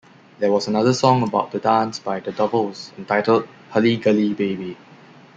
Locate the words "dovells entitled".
2.31-3.47